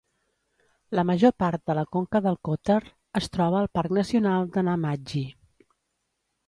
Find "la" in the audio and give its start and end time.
0.99-1.03, 1.79-1.83